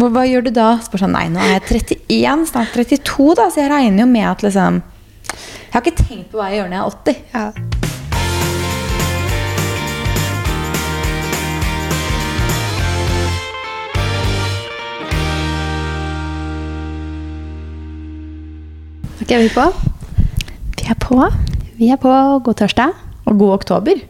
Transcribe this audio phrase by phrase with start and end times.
[0.00, 0.68] Hva, gjør du da?
[0.84, 4.26] Spør sånn, nei, nå er jeg 31, snart 32, da, så jeg regner jo med
[4.30, 7.20] at liksom Jeg har ikke tenkt på hva jeg gjør når jeg er 80.
[7.34, 7.44] Ja.
[19.20, 19.64] Ok, er vi på?
[20.80, 21.18] Vi er på.
[21.78, 22.12] Vi er på.
[22.44, 22.94] God torsdag.
[23.28, 24.00] Og god oktober.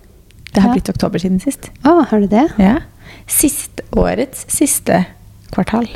[0.54, 0.72] Det har Ja.
[0.74, 1.70] blitt oktober siden sist.
[1.84, 2.48] Å, har du det?
[2.58, 2.78] Ja.
[3.26, 5.06] Sist årets siste
[5.54, 5.88] kvartal.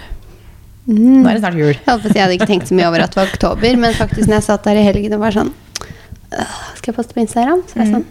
[0.85, 1.23] Mm.
[1.23, 1.73] Nå er det snart jul.
[1.73, 4.41] Jeg jeg hadde ikke tenkt så mye over at det var oktober, men faktisk når
[4.41, 5.55] jeg satt der i helgen og var sånn
[6.77, 7.63] Skal jeg poste på Instagram?
[7.71, 8.11] Så var jeg sånn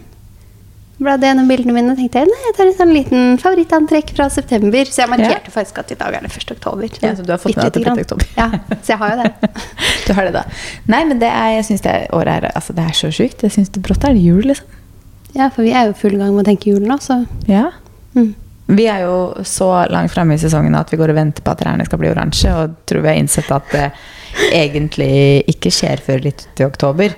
[0.94, 4.28] Bladde gjennom bildene mine og tenkte jeg, nei, jeg tar en sånn liten favorittantrekk fra
[4.30, 4.86] september.
[4.86, 6.52] Så jeg markerte faktisk at i dag er det 1.
[6.54, 6.86] oktober.
[7.02, 8.04] Ja, så du har fått med det er 1.
[8.04, 8.28] oktober.
[8.38, 8.46] Ja,
[8.78, 9.50] så jeg har jo det.
[10.06, 10.44] Du har det, da.
[10.92, 13.42] Nei, men det er, jeg syns det året er Altså, det er så sjukt.
[13.42, 14.78] Jeg syns det brått er det jul, liksom.
[15.34, 17.72] Ja, for vi er jo i full gang med å tenke jul nå, så Ja.
[18.14, 18.30] mm.
[18.66, 21.60] Vi er jo så langt framme i sesongen at vi går og venter på at
[21.60, 23.88] trærne skal bli oransje, og tror vi har innsett at det
[24.54, 27.14] egentlig ikke skjer før litt ut i oktober.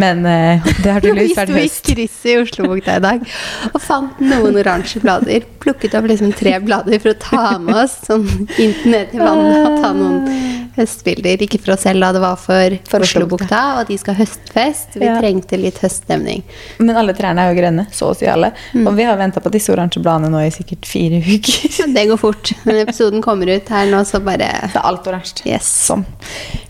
[0.00, 1.82] Men uh, det har Vi tydeligvis sto vært høst.
[1.86, 3.24] krysset i Oslobukta i dag
[3.72, 5.46] og fant noen oransje blader.
[5.62, 8.26] Plukket opp liksom tre blader for å ta med oss sånn
[8.58, 11.42] inn ned til vannet og ta noen høstbilder.
[11.44, 14.96] Ikke for oss selv, da det var for, for Oslobukta, og de skal høstfest.
[14.98, 15.18] Vi Ja.
[15.20, 16.42] trengte litt høststemning.
[16.78, 18.52] Men alle trærne er jo grønne, så å si alle.
[18.84, 21.92] Og vi har venta på disse oransje bladene nå i sikkert fire uker.
[21.98, 22.52] Det går fort.
[22.64, 25.44] Når episoden kommer ut her nå, så bare Det er alt oransje.
[25.46, 25.68] Yes.
[25.88, 26.04] Sånn.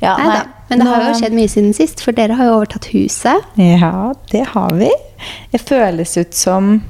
[0.02, 0.44] Ja, Nei da.
[0.68, 3.46] Men det har jo skjedd mye siden sist, for dere har jo overtatt huset.
[3.56, 4.90] Ja, det har vi.
[5.54, 6.82] Det føles ut som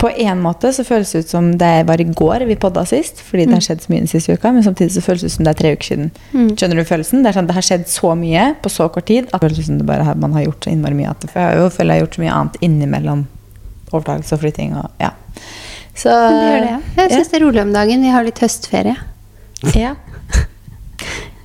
[0.00, 3.20] På en måte så føles det ut som det var i går vi podda sist,
[3.26, 5.34] fordi det har skjedd så mye den siste uka, men samtidig så føles det ut
[5.34, 6.06] som det er tre uker siden.
[6.32, 7.20] Skjønner du følelsen?
[7.20, 9.68] Det er sånn, det har skjedd så mye på så kort tid at det føles
[9.68, 11.12] som det bare har, man har gjort så innmari mye.
[11.12, 13.26] At, jeg har jo føler jeg har gjort så mye annet innimellom
[13.90, 15.12] overtakelse og flytting og ja.
[16.00, 16.76] Så det gjør det.
[16.96, 18.06] Jeg syns det er rolig om dagen.
[18.06, 18.96] Vi har litt høstferie.
[19.76, 19.96] ja.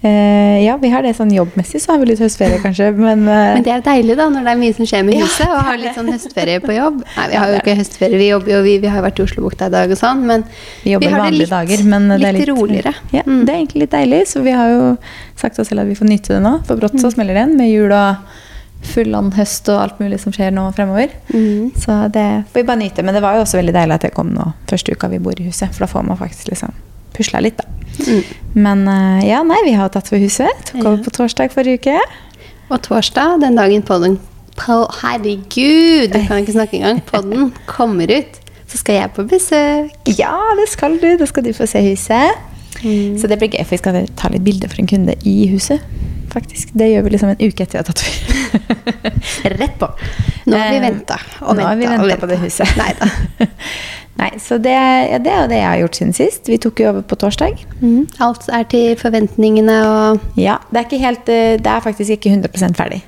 [0.05, 3.55] Eh, ja, vi har det sånn jobbmessig, så har vi litt høstferie kanskje, men, eh,
[3.55, 5.63] Men det er deilig da, når det er mye som skjer med Ja, huset, og
[5.65, 6.99] har litt sånn høstferie på jobb.
[7.17, 9.25] Nei, vi har jo ikke høstferie, vi jobber jo, vi, vi har jo vært i
[9.25, 10.45] Oslobukta i dag og sånn, men
[10.83, 12.93] Vi har det vanlige litt- dager, men det er litt roligere.
[13.11, 13.45] Ja, Mm.
[13.47, 14.97] Det er egentlig litt deilig, så vi har jo
[15.35, 16.63] sagt oss selv at vi får nyte det nå.
[16.67, 17.01] For brått Mm.
[17.01, 18.17] så smeller det igjen med jul og
[18.85, 21.09] full høst og alt mulig som skjer nå fremover.
[21.33, 21.71] Mm.
[21.73, 23.01] Så det får vi bare nyte.
[23.03, 25.33] Men det var jo også veldig deilig at jeg kom nå første uka vi bor
[25.39, 26.71] i huset, for da får man faktisk liksom
[27.15, 27.65] pusla litt, da.
[28.05, 28.23] Mm.
[28.67, 30.51] Men eh, ja, nei, vi har tatt for huset.
[30.71, 30.87] Tok Ja.
[30.91, 31.99] over på torsdag forrige uke.
[32.69, 34.17] Og torsdag, den dagen podden
[34.55, 37.01] på, Herregud, du kan ikke snakke engang.
[37.09, 38.41] Podden kommer ut.
[38.67, 39.91] Så skal jeg på besøk.
[40.17, 41.11] Ja, det skal du.
[41.19, 42.31] Da skal du få se huset.
[42.83, 43.15] Mm.
[43.21, 45.79] Så det blir gøy, for vi skal ta litt bilder for en kunde i huset.
[46.35, 46.73] Faktisk.
[46.75, 48.03] Det gjør vi liksom en uke etter jeg har tatt.
[49.61, 49.87] Rett på.
[50.45, 52.75] Nå har vi Eh, venta og venta på det huset.
[52.75, 53.07] Neida.
[54.19, 56.47] Nei, så det, ja, det er det jeg har gjort siden sist.
[56.47, 57.65] Vi tok jo over på torsdag.
[57.81, 58.05] Mm.
[58.23, 62.75] Alt er til forventningene og Ja, det er, helt, eh, det er faktisk ikke 100
[62.79, 63.01] ferdig.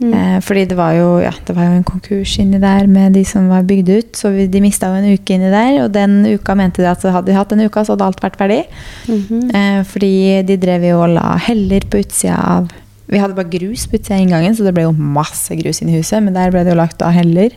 [0.00, 3.24] Eh, fordi det var, jo, ja, det var jo en konkurs inni der med de
[3.28, 4.12] som var bygd ut.
[4.16, 7.04] Så vi, de mista jo en uke inni der, og den uka mente de at
[7.04, 8.62] hadde de hatt en uke, så hadde alt vært ferdig.
[9.08, 9.50] Mhm.
[9.54, 10.14] eh, fordi
[10.48, 12.70] de drev jo og la heller på utsida av
[13.10, 15.98] Vi hadde bare grus på utsida av inngangen, så det ble jo masse grus inni
[15.98, 16.22] huset.
[16.22, 17.50] Men der ble det jo lagt av heller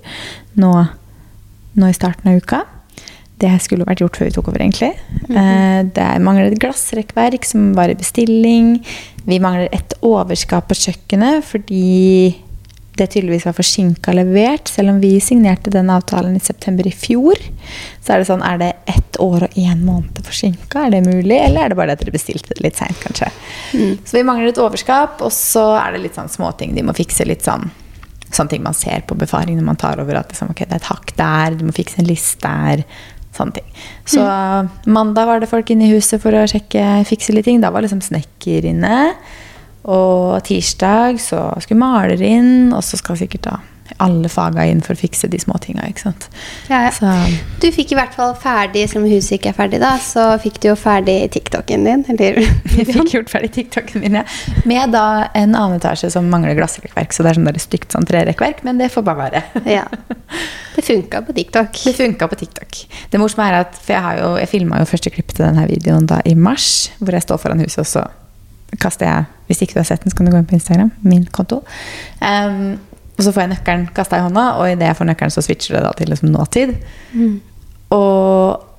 [0.58, 0.72] nå,
[1.78, 2.64] nå i starten av uka.
[3.42, 4.92] Det skulle vært gjort før vi tok over, egentlig.
[5.30, 8.78] Eh, Det mangler et glassrekkverk som var i bestilling.
[9.26, 12.36] Vi mangler et overskap på kjøkkenet fordi
[12.96, 14.68] det tydeligvis var forsinka levert.
[14.70, 17.40] Selv om vi signerte den avtalen i september i fjor,
[18.06, 20.86] så er det sånn Er det ett år og én måned forsinka?
[20.86, 21.40] Er det mulig?
[21.42, 23.32] Eller er det bare at dere bestilte det litt seint, kanskje?
[24.06, 27.26] Så vi mangler et overskap, og så er det litt sånn småting de må fikse.
[27.26, 27.72] litt sånn
[28.34, 30.16] Sånne ting man ser på befaring når man tar over.
[30.18, 32.82] At liksom, okay, det er et hakk der, du må fikse en liste der.
[33.34, 33.70] Sånne ting.
[34.06, 34.22] Så
[34.86, 37.64] mandag var det folk inne i huset for å sjekke, fikse litt ting.
[37.64, 38.98] Da var liksom snekker inne.
[39.90, 43.58] Og tirsdag så skulle maler inn, og så skal sikkert da
[44.04, 45.86] alle faga inn for å fikse de småtinga.
[45.90, 46.28] ikke sant?
[46.70, 47.14] Ja, ja.
[47.62, 50.60] Du fikk i hvert fall ferdig, selv om huset ikke er ferdig, da, så fikk
[50.64, 52.06] du jo ferdig TikToken din.
[52.14, 52.42] Eller?
[52.78, 54.26] jeg fikk gjort ferdig TikToken min, ja.
[54.70, 57.16] Med da en annen etasje som mangler glassrekkverk.
[57.16, 59.44] Så det er sånn der stygt sånn trerekkverk, men det får bare være.
[59.74, 59.88] Ja.
[60.76, 61.78] Det funka på TikTok.
[61.86, 62.80] Det funka på TikTok.
[63.10, 65.66] Det morsomme er at, for Jeg, har jo, jeg filma jo første klipp til denne
[65.70, 68.06] videoen da i mars, hvor jeg står foran huset, og så
[68.82, 70.90] kaster jeg Hvis ikke du har sett den, så kan du gå inn på Instagram.
[71.06, 71.62] Min konto.
[72.24, 72.80] Em,
[73.14, 75.78] og så får jeg nøkkelen kasta i hånda, og idet jeg får nøkkelen, så switcher
[75.78, 76.76] det da til liksom nåtid.
[77.94, 78.70] Og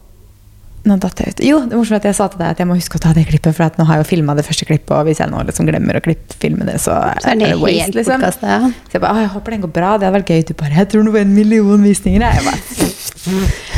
[0.85, 1.39] nå datt jeg ut.
[1.47, 3.15] Jo, det er morsomt at jeg sa til deg at jeg må huske å ta
[3.17, 5.41] det klippet, for nå har jeg jo filma det første klippet, og hvis jeg nå
[5.49, 8.27] liksom glemmer å klippe, filme det, så er, Så er det det waste, liksom.
[8.27, 8.59] Ja.
[8.91, 9.95] Så jeg bare, «Å, jeg håper den går bra.
[9.97, 10.43] Det hadde vært gøy.
[10.51, 12.27] Du bare, jeg tror det var en million visninger.
[12.27, 12.84] Jeg bare, Er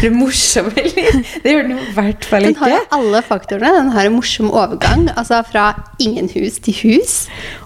[0.00, 1.18] det morsomme eller?
[1.44, 2.54] Det gjør den i hvert fall ikke.
[2.54, 3.72] Den har jo alle faktorene.
[3.78, 5.66] Den har en morsom overgang, altså fra
[6.02, 7.14] ingen hus til hus.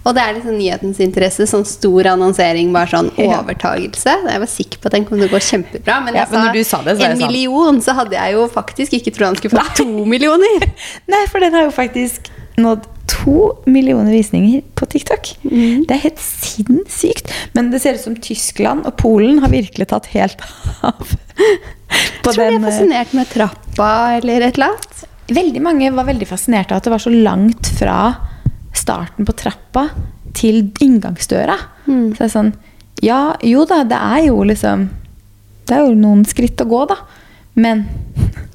[0.05, 4.17] Og det er liksom nyhetens interesse, sånn stor annonsering, bare sånn overtagelse.
[4.29, 6.45] Jeg var sikker på at den kom til å gå kjempebra, men Ja, men sa
[6.47, 9.31] når du sa det, så en sånn- million, så hadde jeg jo faktisk ikke trodd
[9.33, 10.69] han skulle få to millioner.
[11.13, 12.31] Nei, for den har jo faktisk
[12.61, 13.35] nådd to
[13.67, 15.33] millioner visninger på TikTok.
[15.43, 17.31] Det er helt sinnssykt.
[17.57, 20.43] Men det ser ut som Tyskland og Polen har virkelig tatt helt
[20.87, 21.15] av.
[21.41, 25.05] Jeg tror de er fascinert med trappa eller et eller annet.
[25.31, 27.99] Veldig mange var veldig fascinert av at det var så langt fra
[28.77, 29.89] starten på trappa
[30.37, 31.57] til inngangsdøra.
[32.15, 32.53] Så det er sånn
[33.03, 34.89] Ja, jo da, det er jo liksom
[35.67, 36.99] Det er jo noen skritt å gå, da.
[37.55, 37.87] Men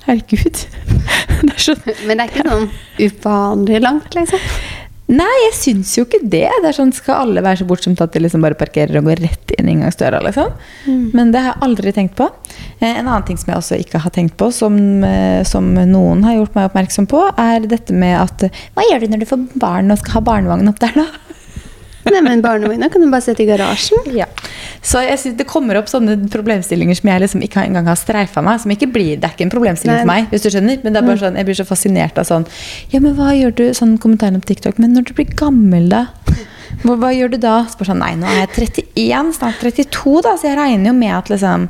[0.06, 0.66] herregud.
[1.46, 1.76] Det er så
[2.08, 2.70] Men det er ikke sånn
[3.04, 4.40] uvanlig langt, liksom.
[5.06, 6.48] Nei, jeg syns jo ikke det.
[6.64, 9.20] Det er sånn, Skal alle være så bortskjemt at de liksom bare parkerer og går
[9.22, 10.24] rett inn inngangsdøra?
[10.26, 10.56] liksom?
[11.14, 12.26] Men det har jeg aldri tenkt på.
[12.80, 16.24] Eh, En annen ting som jeg også ikke har tenkt på, som, eh, som noen
[16.26, 19.30] har gjort meg oppmerksom på, er dette med at eh, Hva gjør du når du
[19.30, 21.06] får barn og skal ha barnevogn opp der, da?
[22.06, 24.06] Nei, men barnevogna kan du bare sette i garasjen.
[24.14, 24.28] Ja.
[24.86, 28.44] Så jeg synes det kommer opp sånne problemstillinger som jeg liksom ikke engang har streifa
[28.46, 28.62] meg.
[28.62, 30.82] Som ikke blir, Det er ikke en problemstilling for meg, hvis du skjønner.
[30.84, 32.46] Men det er bare sånn, jeg blir så fascinert av sånn
[32.94, 34.78] Ja, men hva gjør du Sånn kommentaren på TikTok.
[34.80, 36.06] Men når du blir gammel, da?
[36.84, 37.56] Hva, hva gjør du da?
[37.72, 41.14] Spør sånn, Nei, nå er jeg 31, snart 32, da, så jeg regner jo med
[41.16, 41.70] at liksom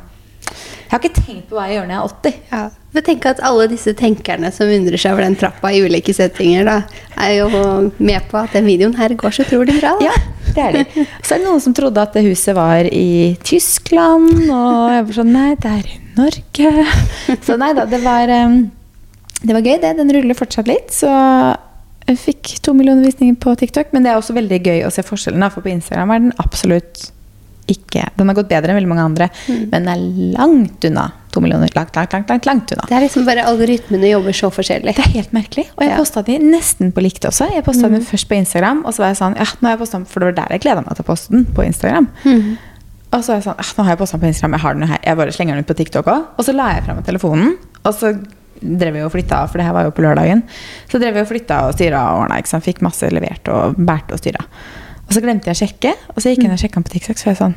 [0.86, 2.36] Jeg har ikke tenkt på hva jeg gjør når jeg er 80.
[2.52, 2.62] Ja.
[2.96, 6.64] Men tenk at alle disse tenkerne som undrer seg over den trappa i ulike settinger,
[6.64, 6.76] da,
[7.20, 7.48] er jo
[7.98, 9.96] med på at den videoen her går så utrolig bra.
[9.98, 10.08] Da.
[10.08, 10.14] Ja,
[10.56, 11.04] det er de.
[11.20, 15.18] Så er det noen som trodde at det huset var i Tyskland, og jeg var
[15.18, 16.86] sånn Nei, det er i Norge.
[17.44, 19.92] Så nei da, det var, det var gøy, det.
[19.98, 20.94] Den ruller fortsatt litt.
[20.94, 21.10] Så
[22.06, 23.92] jeg fikk to millioner visninger på TikTok.
[23.92, 27.10] Men det er også veldig gøy å se forskjellen, for på Instagram er den absolutt
[27.66, 30.02] ikke Den har gått bedre enn veldig mange andre, men den er
[30.38, 31.68] langt unna to millioner.
[31.74, 32.84] Langt, langt, langt, langt, langt unna.
[32.88, 34.94] Det er liksom bare algoritmene jobber så forskjellig.
[34.96, 35.66] Det er helt merkelig.
[35.76, 35.96] Og jeg Ja.
[36.00, 37.50] posta de nesten på likt også.
[37.52, 39.80] Jeg posta den først på Instagram, og så var jeg sånn ja, nå har jeg
[39.82, 42.08] postet, den, For det var der jeg gleda meg til å poste den, på Instagram.
[43.12, 44.74] Og så var jeg sånn ja, nå har jeg postet den på Instagram, jeg har
[44.74, 44.98] den her.
[45.04, 46.24] Jeg bare slenger den ut på TikTok òg.
[46.38, 48.14] Og så la jeg frem telefonen, og så
[48.62, 50.42] drev vi og flytta, for det her var jo på lørdagen.
[50.88, 52.60] Så drev vi og flytta og styra og ordna.
[52.64, 54.40] Fikk masse levert og bært og styra.
[55.06, 56.92] Og så glemte jeg å sjekke, og så gikk jeg inn og sjekka den på
[56.96, 57.56] TikTok, så var jeg sånn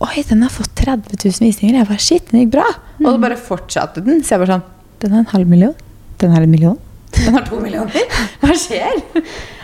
[0.00, 1.74] Oi, den har fått 30 000 visninger.
[1.76, 2.64] Jeg bare, shit, den gikk bra.
[3.02, 4.22] Og så bare fortsatte den.
[4.24, 4.62] Så jeg bare sånn
[5.02, 5.74] Den har en halv million.
[6.22, 6.78] Den har en million.
[7.18, 8.06] Den har to millioner.
[8.40, 8.96] Hva skjer?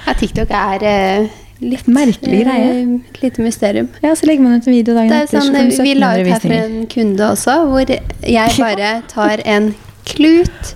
[0.05, 1.29] Ja, TikTok er eh,
[1.63, 2.67] litt Merkelig greie.
[2.83, 3.89] eh, lite mysterium.
[4.05, 6.29] Ja, så legger man ut en video dagen er etter, så sånn, vi la ut
[6.35, 9.71] her for en kunde også, hvor jeg bare tar en
[10.05, 10.75] klut,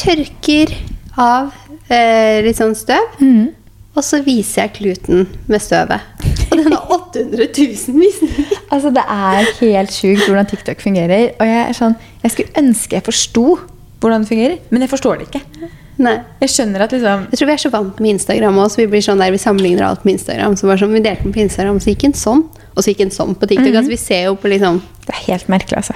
[0.00, 0.74] tørker
[1.20, 1.52] av
[1.88, 3.46] eh, litt sånn støv, Mhm.
[3.96, 6.04] Og så viser jeg kluten med støvet.
[6.50, 8.52] Og den har 800 000 visninger.
[8.72, 11.30] Altså, det er helt sjukt hvordan TikTok fungerer.
[11.38, 11.94] Og jeg er sånn
[12.24, 13.44] Jeg skulle ønske jeg forsto
[14.02, 15.68] hvordan det fungerer, men jeg forstår det ikke.
[16.02, 16.16] Nei.
[16.42, 19.04] Jeg skjønner at liksom Jeg tror vi er så vant med Instagram også, vi blir
[19.06, 20.58] sånn der vi sammenligner alt med Instagram.
[20.58, 22.42] Så bare sånn, vi delte den på Instagram, så gikk den sånn,
[22.74, 23.72] og så gikk den sånn på TikTok.
[23.72, 25.94] Altså vi ser jo på liksom Det er helt merkelig, altså.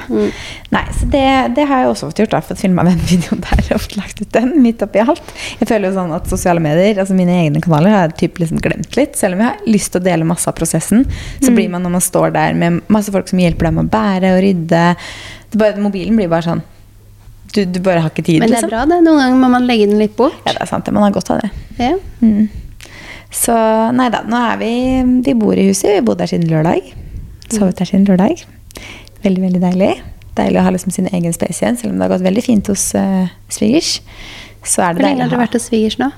[0.71, 1.25] Nei, så det,
[1.57, 2.35] det har jeg også fått gjort.
[2.37, 5.33] da, Fått filma den videoen der og fått lagt ut den midt oppi alt.
[5.59, 8.63] Jeg føler jo sånn at sosiale medier, altså mine egne kanaler, har jeg typ liksom
[8.63, 9.19] glemt litt.
[9.19, 11.03] Selv om jeg har lyst til å dele masse av prosessen,
[11.43, 13.95] så blir man når man står der med masse folk som hjelper deg med å
[13.99, 14.85] bære og rydde
[15.51, 16.63] det bare, Mobilen blir bare sånn
[17.51, 18.71] du, du bare har ikke tid, Men det er liksom.
[18.71, 19.01] bra, det.
[19.03, 20.37] Noen ganger må man legge den litt bort.
[20.47, 20.87] Ja, det er sant.
[20.95, 21.49] Man har godt av det.
[21.81, 21.97] Ja.
[22.23, 22.47] Mm.
[23.35, 23.57] Så
[23.95, 24.71] nei da, nå er vi
[25.27, 25.89] Vi bor i huset.
[25.91, 26.93] Vi har bodd der siden lørdag.
[27.51, 28.45] Sovet der siden lørdag.
[29.25, 29.93] Veldig, veldig deilig.
[30.39, 32.71] Deilig å ha liksom sin egen space igjen, selv om det har gått veldig fint
[32.73, 33.99] hos uh, svigers.
[34.63, 36.11] Så er det Hvor lenge har du vært hos svigers nå?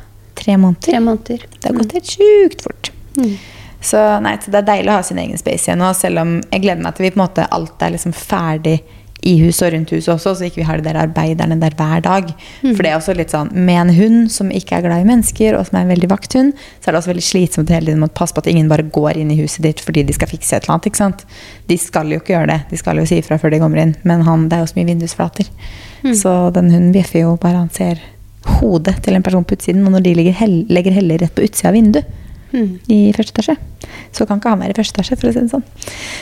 [0.42, 0.80] tre måneder.
[0.80, 1.46] Tre måneder.
[1.60, 2.92] Det har gått helt sjukt fort.
[3.16, 3.36] Mm.
[3.80, 6.36] Så, nei, så det er deilig å ha sin egen space igjen nå, selv om
[6.38, 8.76] jeg gleder meg til vi på en måte alt er liksom ferdig
[9.22, 12.02] i huset og rundt huset også, så ikke vi har de der arbeiderne der hver
[12.02, 12.30] dag.
[12.62, 12.72] Mm.
[12.74, 15.54] For det er også litt sånn, med en hund som ikke er glad i mennesker,
[15.58, 18.10] og som er en veldig vakthund, så er det også veldig slitsomt hele tiden å
[18.10, 20.66] passe på at ingen bare går inn i huset ditt fordi de skal fikse et
[20.66, 20.90] eller annet.
[20.90, 21.26] ikke sant?
[21.70, 23.94] De skal jo ikke gjøre det, de skal jo si ifra før de kommer inn,
[24.08, 25.52] men han, det er jo så mye vindusflater.
[26.02, 26.16] Mm.
[26.18, 28.02] Så den hunden bjeffer jo bare han ser
[28.58, 31.46] hodet til en person på utsiden, og når de legger, hell, legger heller rett på
[31.46, 32.18] utsida av vinduet,
[32.52, 32.78] Mm.
[32.92, 33.56] i første etasje.
[34.12, 35.64] Så kan ikke han være i første etasje, for å si det sånn.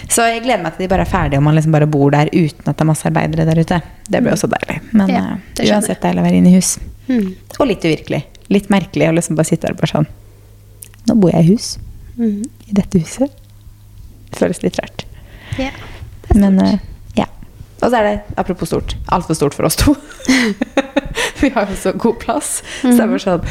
[0.06, 2.30] Så jeg gleder meg til de bare er ferdige, og man liksom bare bor der
[2.30, 3.80] uten at det er masse arbeidere der ute.
[4.06, 4.78] Det blir også deilig.
[4.92, 6.72] Men Ja, eh, det skjønner uansett deilig å være inne i hus.
[7.08, 7.28] Mm.
[7.58, 8.22] Og litt uvirkelig.
[8.50, 10.08] Litt merkelig å liksom bare sitte der bare sånn
[11.08, 11.68] Nå bor jeg i hus.
[12.18, 12.42] Mm.
[12.68, 13.32] I dette huset.
[14.30, 15.06] Det føles litt rart.
[15.58, 15.70] Ja.
[16.28, 16.58] Det er stort.
[16.60, 16.80] Men,
[17.16, 17.26] ja.
[17.80, 19.96] Og så er det, apropos stort, altfor stort for oss to.
[21.40, 22.60] vi har jo så god plass.
[22.82, 23.48] Så det er bare sånn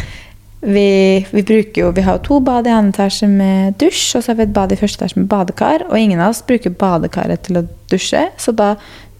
[0.61, 4.23] vi, vi bruker jo, vi har jo to bad i annen etasje med dusj, og
[4.25, 5.85] så har vi et bad i første etasje med badekar.
[5.89, 8.73] Og ingen av oss bruker badekaret til å dusje, så da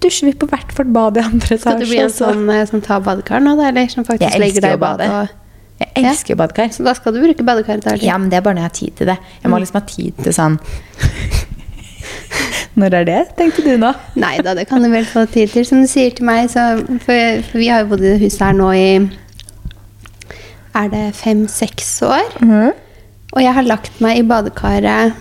[0.04, 1.62] dusjer vi på hvert vårt bad i andre etasje.
[1.64, 3.70] Skal du bli en så- sånn eh, som tar badekar nå, da?
[3.72, 5.10] Eller som faktisk legger deg i badet?
[5.10, 5.36] Og...
[5.80, 6.74] Jeg elsker jo badekar.
[6.76, 8.78] Så da skal du bruke badekaret til Ja, men det er bare når jeg har
[8.82, 9.18] tid til det.
[9.44, 10.60] Jeg må liksom ha tid til sånn
[12.80, 13.90] Når er det, tenkte du nå?
[14.20, 15.66] Nei da, det kan du vel få tid til.
[15.68, 18.56] Som du sier til meg, så For, for vi har jo bodd i huset her
[18.60, 18.86] nå i
[20.76, 22.38] Er det fem-seks år?
[23.34, 25.18] Og jeg har lagt meg i badekaret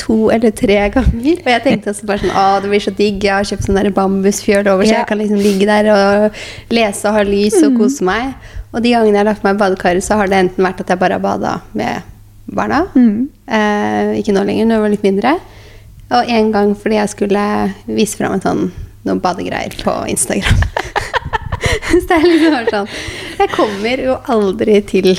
[0.00, 1.40] to eller tre ganger.
[1.44, 3.20] Og jeg tenkte også bare sånn Å, det blir så digg.
[3.24, 4.98] Jeg har kjøpt sånn bambusfjøl over, så Ja.
[5.02, 6.38] jeg kan liksom ligge der og
[6.70, 8.34] lese og ha lys og kose meg.
[8.72, 10.88] Og de gangene jeg har lagt meg i badekaret, så har det enten vært at
[10.88, 12.02] jeg bare har bada med
[12.50, 12.86] barna.
[12.96, 15.32] Eh, ikke nå lenger, når jeg var litt mindre.
[16.10, 18.70] Og en gang fordi jeg skulle vise fram sånn,
[19.04, 20.62] noen badegreier på Instagram.
[21.90, 22.88] så det er liksom sånn
[23.40, 25.10] Jeg kommer jo aldri til,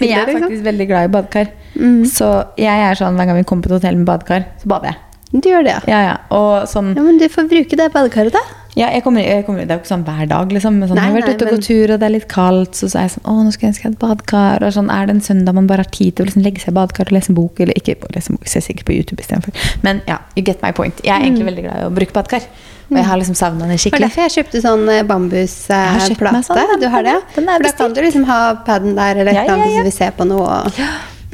[0.00, 0.46] Men jeg er liksom.
[0.48, 1.50] faktisk veldig glad i badekar.
[1.76, 2.04] Mm.
[2.08, 4.92] Så jeg er sånn hver gang vi kommer på et hotell med badekar, så bader
[4.94, 5.02] jeg.
[5.36, 5.80] Du gjør det, ja.
[5.90, 6.16] Ja, ja.
[6.36, 8.42] Og sånn Ja, Men du får bruke det badekaret, da.
[8.76, 10.74] Ja, jeg kommer, jeg kommer, det er jo ikke sånn hver dag, liksom.
[10.84, 12.74] Sånn, Nei, jeg har vært ute og men- gått tur, og det er litt kaldt,
[12.76, 14.66] så, så er jeg sånn Å, nå skulle jeg ønske jeg hadde badekar.
[14.66, 16.74] Og sånn, er det en søndag man bare har tid til å liksom legge seg
[16.74, 17.60] i badekar og lese en bok?
[17.64, 19.56] Eller ikke lese en bok, se sikkert på YouTube istedenfor.
[19.82, 21.00] Men ja, you get my point.
[21.02, 22.44] Jeg er egentlig veldig glad i å bruke badekar.
[22.90, 24.06] Og jeg har liksom savna det Det var skikkelig.
[24.08, 26.42] derfor jeg kjøpte sånn eh, bambusplate.
[26.46, 26.76] sånn, ja.
[26.78, 27.14] du har det?
[27.34, 29.72] Den er For da kan du liksom ha paden der, eller et Ja, eller annet
[29.72, 29.82] ja, ja.
[29.88, 30.46] vil se på noe.
[30.46, 30.80] Og...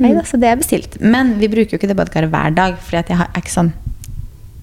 [0.01, 0.97] Nei altså, så det er bestilt.
[1.01, 3.73] Men vi bruker jo ikke det badekaret hver dag, fordi at jeg har, ikke sånn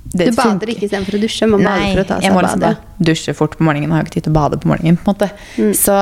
[0.09, 0.71] Du det bader funker.
[0.73, 2.59] ikke istedenfor å dusje, man bader Nei, for å ta jeg seg må av liksom
[2.65, 2.77] bade.
[3.11, 3.91] dusje fort på morgenen.
[3.93, 4.97] Har jo ikke tid til å bade på morgenen.
[4.97, 5.29] på en måte.
[5.61, 5.73] Mm.
[5.77, 5.99] Så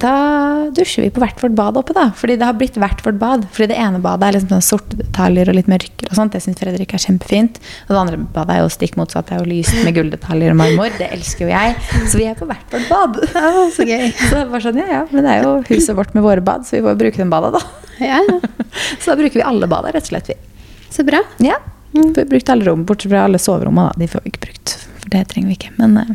[0.00, 2.08] da dusjer vi på hvert vårt bad oppe, da.
[2.18, 3.44] Fordi det har blitt hvert vårt bad.
[3.54, 6.34] Fordi det ene badet er liksom sånne sorte detaljer og litt mørkere og sånt.
[6.34, 7.60] Det syns Fredrik er kjempefint.
[7.86, 9.28] Og det andre badet er jo stikk motsatt.
[9.28, 10.94] Det er jo lyst med gulldetaljer og marmor.
[10.98, 11.76] Det elsker jo jeg.
[12.10, 13.20] Så vi er på hvert vårt bad.
[13.34, 14.08] Ja, så gøy.
[14.28, 16.64] Så det bare sånn, ja, ja, men det er jo huset vårt med våre bad,
[16.66, 17.60] så vi får bruke den bada, da.
[18.00, 18.38] Ja, ja.
[19.02, 20.30] Så da bruker vi alle bada, rett og slett.
[20.32, 20.88] vi.
[20.94, 21.20] Så bra.
[21.44, 21.58] Ja.
[21.94, 23.92] Vi har brukt alle rom, bortsett fra alle soverommene.
[23.92, 24.00] Da.
[24.04, 25.74] De får vi ikke brukt, for det trenger vi ikke.
[25.78, 26.14] Men eh,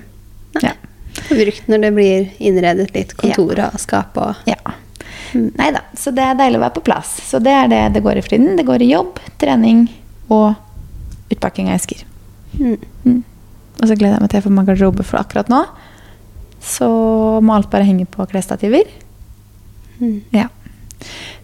[1.30, 4.60] brukt når det blir innredet litt kontor og skap og ja.
[5.38, 5.84] Nei da.
[5.94, 7.12] Så det er deilig å være på plass.
[7.30, 8.56] Så det er det det går i for tiden.
[8.58, 9.84] Det går i jobb, trening
[10.34, 10.58] og
[11.30, 12.02] utpakking av esker.
[12.58, 12.80] mm.
[13.06, 13.20] Mm.
[13.80, 15.62] Og så gleder jeg meg til jeg får meg garderobe, for akkurat nå
[16.60, 16.88] så
[17.40, 18.88] må alt bare henge på klesstativer.
[20.00, 20.22] Mm.
[20.36, 20.50] Ja.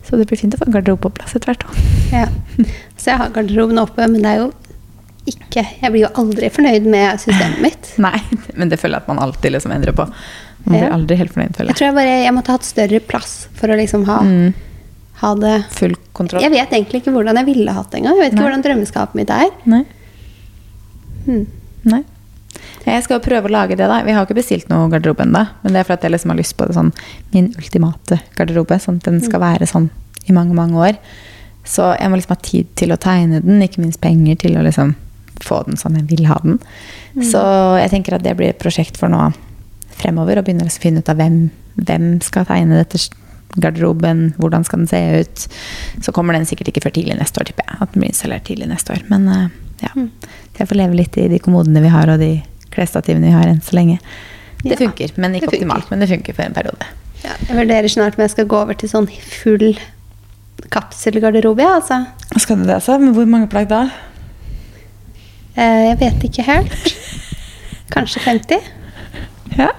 [0.06, 1.64] Så det blir fint å få garderobe på plass etter hvert.
[2.12, 2.28] Ja.
[3.00, 4.50] Så jeg har garderoben oppe, men det er jo
[5.26, 7.92] ikke Jeg blir jo aldri fornøyd med systemet mitt.
[8.06, 8.20] Nei,
[8.56, 10.06] men det føler jeg at man alltid liksom endrer på.
[10.66, 10.94] Man blir Ja.
[10.96, 13.78] aldri helt fornøyd, føler Jeg tror jeg bare jeg måtte hatt større plass for å
[13.78, 14.54] liksom ha, Mm.
[15.22, 16.42] ha det Full kontroll.
[16.42, 18.18] Jeg vet egentlig ikke hvordan jeg ville hatt det engang.
[18.18, 18.48] Jeg vet ikke Nei.
[18.50, 19.50] hvordan drømmeskapet mitt er.
[19.66, 19.84] Nei.
[21.26, 21.46] Hmm.
[21.86, 22.04] Nei.
[22.86, 24.02] Jeg skal prøve å lage det, da.
[24.06, 25.42] Vi har ikke bestilt noe garderobe ennå.
[25.64, 26.92] Men det er fordi jeg liksom har lyst på det sånn
[27.34, 28.78] min ultimate garderobe.
[28.82, 29.90] Sånn at den skal være sånn
[30.30, 30.98] i mange, mange år.
[31.66, 34.64] Så jeg må liksom ha tid til å tegne den, ikke minst penger til å
[34.66, 34.94] liksom
[35.44, 36.60] få den sånn jeg vil ha den.
[37.24, 37.42] Så
[37.80, 39.30] jeg tenker at det blir et prosjekt for nå
[39.96, 40.40] fremover.
[40.40, 41.46] Og begynner å finne ut av hvem,
[41.80, 43.00] hvem skal tegne dette
[43.56, 45.46] garderoben, hvordan skal den se ut.
[46.04, 47.80] Så kommer den sikkert ikke før tidlig neste år, tipper jeg.
[47.82, 49.06] At den blir installert tidlig neste år.
[49.12, 49.48] Men eh,
[49.86, 49.94] ja.
[50.60, 52.32] Jeg får leve litt i de kommodene vi har, og de
[52.76, 54.00] klesstativene vi har enn så lenge.
[54.66, 55.92] Det funker, men ikke optimalt.
[55.92, 56.88] Men det funker for en periode.
[57.26, 59.76] Ja, jeg vurderer snart om jeg skal gå over til sånn full
[60.74, 61.64] kapselgarderobe.
[61.64, 62.06] ja, Altså.
[62.38, 62.98] Skal du det, altså?
[63.00, 63.86] Men hvor mange plagg da?
[65.56, 66.94] Eh, jeg vet ikke helt.
[67.96, 68.70] Kanskje 50?
[69.60, 69.70] Ja.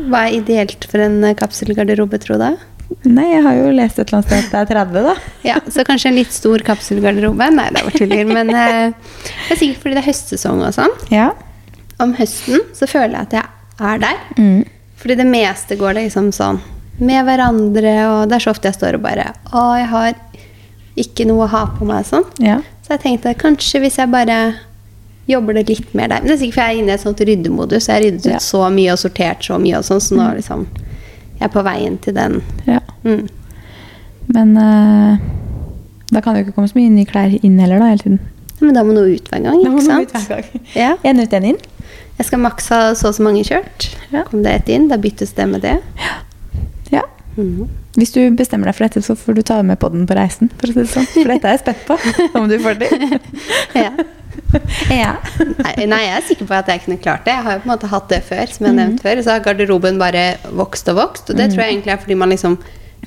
[0.00, 2.66] Hva er ideelt for en eh, kapselgarderobe, tror du?
[3.06, 5.14] Nei, jeg har jo lest et eller annet sted at det er 30, da.
[5.50, 7.50] Ja, Så kanskje en litt stor kapselgarderobe?
[7.54, 8.24] Nei, det var tuller.
[8.30, 10.96] Men eh, det er sikkert fordi det er høstsesong og sånn.
[11.14, 11.30] Ja.
[12.00, 14.20] Om høsten så føler jeg at jeg er der.
[14.40, 14.62] Mm.
[15.00, 16.60] Fordi det meste går liksom sånn
[17.00, 20.18] med hverandre, og det er så ofte jeg står og bare Å, jeg har
[21.00, 22.26] ikke noe å ha på meg og sånn.
[22.44, 22.58] ja.
[22.90, 24.36] Så jeg tenkte kanskje hvis jeg bare
[25.30, 27.02] jobber det litt mer der Men det er sikkert for jeg er inne i et
[27.04, 27.86] sånt ryddemodus.
[27.86, 28.38] Jeg har ryddet ut Ja.
[28.42, 30.64] så mye og sortert så mye og sånn, så nå liksom
[31.38, 32.40] jeg er på veien til den.
[32.66, 32.80] ja.
[33.04, 33.28] Mm.
[34.34, 35.18] Men uh,
[36.10, 38.18] da kan det jo ikke komme så mye nye klær inn heller, da, hele tiden.
[38.60, 40.12] Men da må noe ut hver gang, ikke ut sant?
[40.28, 40.66] hver gang.
[40.74, 40.90] Ja.
[41.06, 41.60] En ut, en inn.
[42.18, 43.86] Jeg skal maks ha så og så mange kjørt.
[44.12, 44.26] Ja.
[44.28, 45.78] Kom det ett inn, da byttes det med det.
[46.02, 46.18] Ja.
[47.40, 47.68] Mhm.
[47.96, 50.50] Hvis du bestemmer deg for dette, så får du ta med podden på reisen.
[50.60, 51.08] For det sånn.
[51.10, 51.96] For dette er jeg spent på,
[52.38, 53.20] om du får til.
[53.74, 53.90] Ja.
[54.90, 55.10] Ja.
[55.38, 57.34] Nei, nei, jeg er sikker på at jeg kunne klart det.
[57.34, 58.46] Jeg har jo på en måte hatt det før.
[58.52, 58.78] som jeg Mhm.
[58.80, 59.22] nevnte før.
[59.24, 61.30] Så har garderoben bare vokst og vokst.
[61.30, 62.58] Og det tror jeg egentlig er fordi man liksom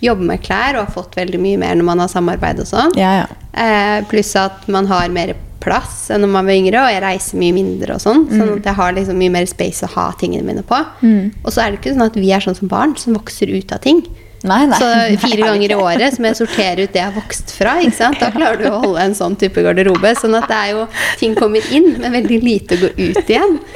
[0.01, 2.91] jobber med klær og har fått veldig mye mer når man har samarbeid og sånn.
[2.97, 3.27] Ja, ja.
[3.53, 7.37] Eh, pluss at man har mer plass enn når man var yngre, og jeg reiser
[7.39, 8.25] mye mindre og sånn.
[8.27, 10.79] Sånn at jeg har liksom mye mer space å ha tingene mine på.
[11.01, 11.31] Mm.
[11.45, 13.71] Og så er det ikke sånn at vi er sånn som barn som vokser ut
[13.71, 14.01] av ting.
[14.43, 14.75] Nei, nei.
[14.79, 14.87] Så
[15.23, 17.77] fire ganger i året som jeg sorterer ut det jeg har vokst fra.
[17.79, 18.19] ikke sant?
[18.19, 20.11] Da klarer du å holde en sånn type garderobe.
[20.19, 20.87] Sånn at det er jo
[21.21, 23.57] ting kommer inn, men veldig lite går ut igjen.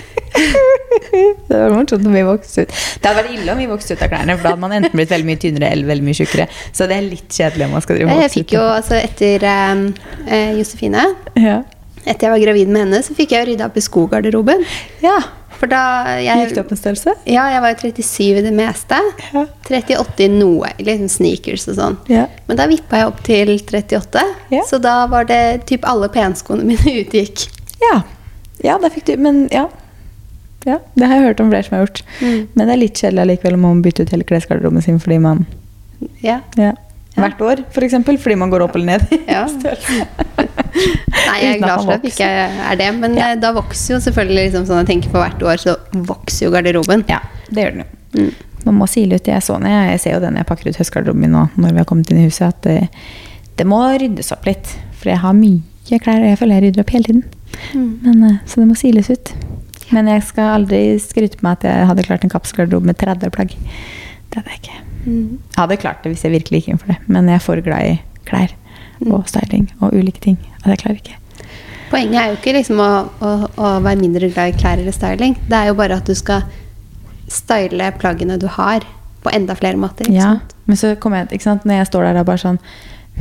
[1.47, 2.73] Det var morsomt om vi vokste ut.
[2.99, 4.97] Det hadde vært ille om vi vokste ut av klærne, for da hadde man enten
[4.99, 6.47] blitt veldig mye tynnere eller veldig mye tjukkere.
[6.75, 9.47] Så det er litt kjedelig om man skal drive og Jeg fikk jo altså etter
[9.47, 9.81] eh,
[10.27, 11.07] eh, Josefine
[11.39, 11.61] Ja.
[12.05, 14.65] Etter jeg var gravid med henne, så fikk jeg rydda opp i skogarderoben.
[15.03, 15.17] ja.
[15.57, 15.79] For da
[16.21, 17.13] jeg, Gikk det opp en størrelse?
[17.25, 18.99] Ja, jeg var jo 37 i det meste.
[19.33, 19.45] Ja.
[19.65, 20.69] 38 i noe.
[20.77, 21.97] Liksom sneakers og sånn.
[22.11, 22.27] Ja.
[22.49, 24.25] Men da vippa jeg opp til 38.
[24.53, 24.61] Ja.
[24.69, 27.47] Så da var det typ alle penskoene mine utgikk.
[27.81, 28.01] Ja.
[28.65, 29.67] ja, da fikk du Men ja.
[30.65, 30.79] ja.
[30.93, 32.03] Det har jeg hørt om flere som har gjort.
[32.21, 32.39] Mm.
[32.53, 35.21] Men det er litt kjedelig allikevel om man bytter bytte ut hele klesgarderoben sin fordi
[35.25, 35.47] man
[36.21, 36.41] Ja.
[36.59, 36.75] ja.
[37.17, 37.97] Hvert år, f.eks.
[38.05, 39.21] Fordi man går opp eller ned.
[39.25, 39.47] Ja.
[40.73, 42.27] Nei, jeg er glad for at det ikke
[42.71, 42.89] er det.
[42.99, 43.31] Men Ja.
[43.31, 46.51] eh, da vokser jo selvfølgelig liksom sånn jeg tenker på hvert år, så vokser jo
[46.55, 47.05] garderoben.
[47.09, 47.19] Ja,
[47.49, 47.89] det gjør den jo.
[48.17, 48.33] Mm.
[48.65, 49.91] Man må sile ut det jeg så ned.
[49.91, 52.19] Jeg ser jo den jeg pakker ut høstgarderoben min nå, når vi har kommet inn
[52.19, 52.89] i huset, at det,
[53.59, 54.73] det må ryddes opp litt.
[54.97, 55.61] For jeg har mye
[56.01, 57.23] klær, og jeg føler jeg rydder opp hele tiden.
[57.73, 57.91] Mm.
[58.03, 59.33] Men, eh, så det må siles ut.
[59.95, 63.31] Men jeg skal aldri skryte på meg at jeg hadde klart en kapselgarderobe med 30
[63.31, 63.53] plagg.
[63.55, 64.79] Det hadde jeg ikke.
[65.05, 65.37] Mm.
[65.39, 67.61] Jeg hadde klart det hvis jeg virkelig gikk inn for det, men jeg er for
[67.63, 68.51] glad i klær
[69.05, 70.37] og styling og ulike ting.
[70.63, 71.17] At jeg klarer ikke.
[71.91, 72.89] Poenget er jo ikke liksom å,
[73.23, 75.37] å, å være mindre glad i klær eller styling.
[75.47, 76.43] Det er jo bare at du skal
[77.31, 78.83] style plaggene du har,
[79.23, 80.07] på enda flere måter.
[80.13, 80.53] Ja, sant?
[80.67, 82.59] men så kommer jeg, ikke sant, når jeg står der og bare sånn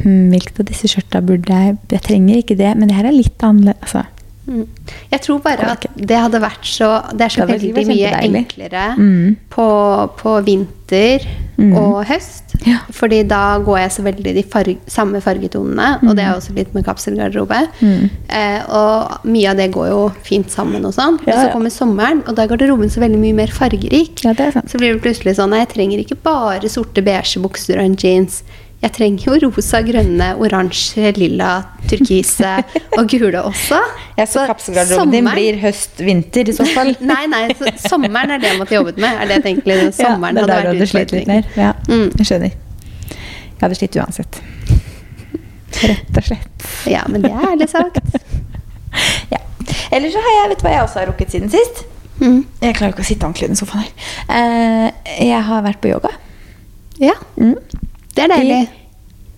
[0.02, 3.14] hm, Hvilket av disse skjørta burde jeg Jeg trenger ikke det, men det her er
[3.16, 3.80] litt annerledes.
[3.86, 4.02] Altså.
[4.46, 4.66] Mm.
[5.10, 8.84] Jeg tror bare at det hadde vært så Det er så Det veldig mye enklere
[8.98, 9.36] Mm.
[9.50, 9.66] på,
[10.20, 11.72] på vinter Mm.
[11.80, 12.45] og høst.
[12.64, 12.78] Ja.
[12.94, 16.72] Fordi da går jeg så veldig de farg, samme fargetonene, og det er også litt
[16.76, 17.60] med kapselgarderobe.
[17.80, 18.10] Mm.
[18.38, 21.20] Eh, og mye av det går jo fint sammen og sånn.
[21.26, 24.24] Ja, og så kommer sommeren, og da er garderoben så veldig mye mer fargerik.
[24.26, 24.70] Ja, det sant.
[24.72, 28.42] Så blir det plutselig sånn jeg trenger ikke bare sorte, beige bukser og en jeans.
[28.82, 31.52] Jeg trenger jo rosa, grønne, oransje, lilla,
[31.88, 32.50] turkise
[32.98, 33.78] og gule også.
[34.18, 36.92] Ja, så kapselgarderoben din blir høst-vinter i så fall.
[37.12, 39.16] Nei, nei, så sommeren er det jeg måtte jobbet med.
[39.16, 41.48] Er det jeg tenker Sommeren ja, det er der du sliter litt mer.
[41.56, 42.10] Ja, Mm.
[42.20, 42.52] jeg skjønner.
[43.16, 44.40] Jeg hadde slitt uansett.
[45.76, 46.66] Rett og slett.
[46.92, 48.00] Ja, men det er ærlig sagt.
[49.32, 49.40] Ja.
[49.92, 51.82] Ellers så har jeg, vet du hva jeg også har rukket siden sist?
[52.20, 52.38] Mm.
[52.62, 53.90] Jeg klarer ikke å sitte ordentlig i den sofaen her.
[54.30, 56.12] Uh, jeg har vært på yoga.
[57.02, 57.56] Ja, Mm.
[58.16, 58.60] Det er deilig.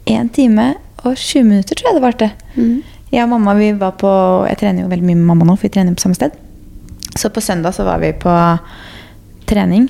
[0.08, 0.68] I en time
[1.04, 2.30] og 20 minutter, tror jeg det varte.
[2.56, 2.76] Mm.
[3.12, 4.10] Jeg og mamma vi var på
[4.48, 6.36] Jeg trener jo veldig mye med mamma nå, for vi trener på samme sted.
[7.18, 8.34] Så på søndag så var vi på
[9.48, 9.88] trening.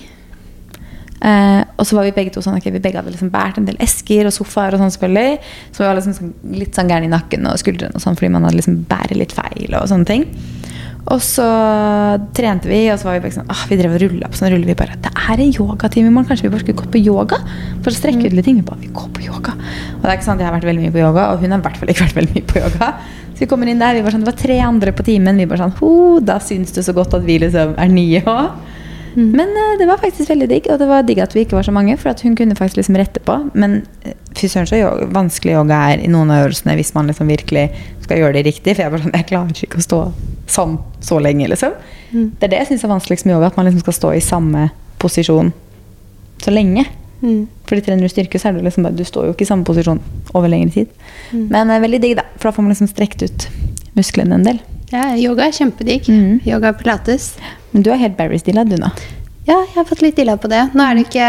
[1.18, 3.66] Eh, og så var vi begge to sånn okay, vi begge hadde liksom båret en
[3.66, 4.77] del esker og sofaer.
[4.77, 5.40] og sånn selvfølgelig
[5.74, 8.31] Så vi var liksom sånn, litt sånn gærne i nakken og skuldrene og sånn fordi
[8.37, 9.74] man hadde liksom bæret litt feil.
[9.74, 10.29] Og sånne ting
[11.09, 11.44] Og så
[12.37, 14.51] trente vi, og så var vi bare sånn ah, Vi drev og rulla på sånn
[14.53, 17.01] ruller vi bare Det er en yogatime i morgen, kanskje vi bare skulle gått på
[17.01, 17.38] yoga?
[17.81, 18.59] For å strekke ut litt ting.
[18.61, 20.85] Vi bare, vi går på yoga Og det er ikke sant, jeg har vært veldig
[20.85, 22.90] mye på yoga, og hun har i hvert fall ikke vært veldig mye på yoga.
[23.33, 25.38] Så vi kommer inn der, vi var sånn, det var tre andre på timen.
[25.38, 25.92] Vi bare sånn, ho,
[26.25, 28.78] da syns du så godt at vi liksom er nye òg.
[29.16, 31.66] Men eh, det var faktisk veldig digg, og det var digg at vi ikke var
[31.66, 33.37] så mange, for at hun kunne faktisk liksom rette på.
[33.59, 34.81] Men eh, fy søren så
[35.14, 37.68] vanskelig yoga er i noen av øvelsene hvis man liksom virkelig
[38.05, 38.75] skal gjøre det riktig.
[38.75, 40.03] For jeg, bare sånn, jeg klarer ikke å stå
[40.49, 41.75] sånn så lenge, liksom.
[42.12, 42.31] Mm.
[42.38, 44.25] Det er det jeg syns er vanskeligst med yoga, at man liksom skal stå i
[44.25, 44.68] samme
[45.03, 45.53] posisjon
[46.42, 46.87] så lenge.
[47.23, 47.47] Mm.
[47.66, 49.66] Fordi trener du styrke, så er du liksom bare, du står jo ikke i samme
[49.66, 50.01] posisjon
[50.38, 50.92] over lengre tid.
[51.33, 51.47] Mm.
[51.51, 52.27] Men eh, veldig digg, da.
[52.37, 53.49] For da får man liksom strekt ut
[53.99, 54.61] musklene en del.
[54.92, 56.09] Ja, yoga er kjempedigg.
[56.09, 56.40] Mm.
[56.48, 57.35] Yoga og pilates.
[57.74, 58.88] Men du er helt Barry-stilla, du nå.
[59.48, 60.59] Ja, jeg har fått litt illa på det.
[60.77, 61.27] Nå er det ikke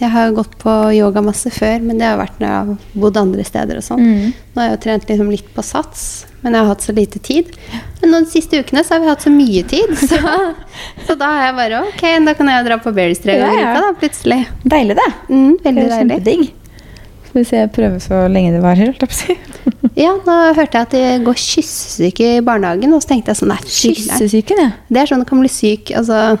[0.00, 3.20] Jeg har gått på yoga masse før, men det har vært når jeg har bodd
[3.20, 4.02] andre steder og sånn.
[4.02, 4.32] Mm.
[4.54, 6.02] Nå har jeg jo trent liksom litt på sats,
[6.42, 7.52] men jeg har hatt så lite tid.
[8.02, 10.18] Men nå de siste ukene så har vi hatt så mye tid, så,
[11.06, 13.62] så da har jeg bare Ok, da kan jeg dra på Berries tre ganger i
[13.62, 14.40] uka, da, plutselig.
[14.66, 15.08] Deilig, det.
[15.30, 16.00] Mm, Det veldig er deilig.
[16.02, 16.46] kjempedigg.
[17.36, 19.34] Skal vi se, prøve så lenge det varer, holdt jeg på å si.
[20.06, 23.50] Ja, nå hørte jeg at det går kyssesyke i barnehagen, og så tenkte jeg sånn
[23.52, 23.58] Nei.
[23.60, 24.70] Kyssesyken, ja.
[24.88, 26.38] Det er sånn du kan bli syk altså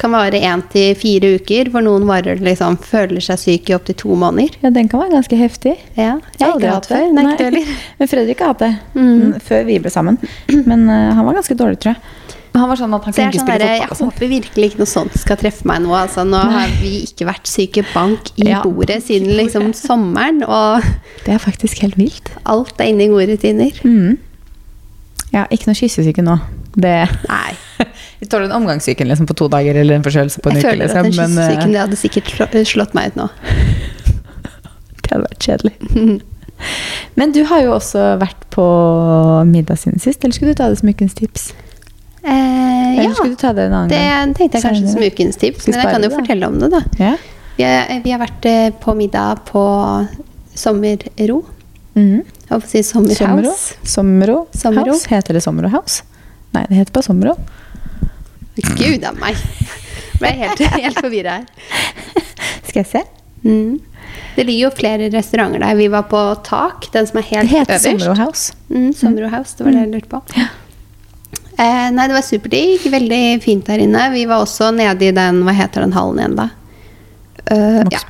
[0.00, 3.96] kan vare én til fire uker, hvor noen varer liksom føler seg syk i opptil
[4.02, 4.58] to måneder.
[4.60, 5.78] Ja, den kan være ganske heftig.
[5.96, 7.06] Ja, jeg har aldri hatt før.
[7.14, 7.64] Nei.
[8.02, 8.72] Men Fredrik har hatt det.
[8.98, 9.08] Mm.
[9.14, 10.18] Mm, Før vi ble sammen.
[10.66, 12.23] Men uh, han var ganske dårlig, tror jeg.
[12.54, 14.10] Han var sånn at han Så kunne jeg, ikke sånn spille der, jeg sånn.
[14.12, 15.94] håper virkelig ikke noe sånt skal treffe meg nå.
[15.98, 20.84] Altså, nå har vi ikke vært syke bank i Ja, bordet siden liksom sommeren, og
[21.26, 22.30] Det er faktisk helt vilt.
[22.46, 23.80] alt er inne i gode rutiner.
[23.82, 24.18] Mm.
[25.34, 26.36] Ja, ikke noe kyssesyke nå.
[26.78, 26.94] Det
[27.26, 27.54] Nei.
[28.20, 30.70] Vi tåler en omgangssyken liksom, på to dager eller en forkjølelse på en Jeg uke.
[30.70, 30.98] føler Liksom.
[30.98, 33.28] at den men, eh, kyssesyken hadde sikkert slått meg ut nå.
[35.02, 35.74] det hadde vært kjedelig.
[37.18, 38.64] Men du har jo også vært på
[39.50, 40.22] middag siden sist.
[40.24, 41.50] Eller skulle du ta det som ukens tips?
[42.24, 44.34] Eh, ja, skulle du ta det en annen det gang?
[44.34, 46.80] tenkte jeg kanskje som ukens tips, men jeg kan jo det, fortelle om det, da.
[46.98, 47.10] Ja.
[47.56, 49.64] Vi, er, vi har vært eh, på middag på
[50.56, 51.42] Sommerro.
[51.94, 52.22] Mhm.
[52.24, 52.82] Jeg holdt på å si.
[52.84, 53.76] Sommerhouse.
[53.84, 54.38] Sommero.
[54.54, 55.08] House.
[55.10, 56.02] Heter det Sommerro House?
[56.54, 57.36] Nei, det heter bare Sommerro.
[58.78, 59.38] Gud a meg.
[60.20, 61.46] Ble helt, helt forvirra her.
[62.68, 63.02] Skal jeg se?
[63.44, 63.80] Mm.
[64.34, 65.78] Det ligger jo flere restauranter der.
[65.78, 67.88] Vi var på Tak, den som er Det helt heter øverst.
[67.88, 68.54] Sommero House.
[68.68, 70.22] Mm, Sommerro House, det var det jeg lurte på.
[71.54, 72.88] Eh, nei, det var superdigg.
[72.90, 74.08] Veldig fint der inne.
[74.14, 76.50] Vi var også nede i den Hva heter den hallen igjen, da?
[77.44, 78.00] Uh, ja,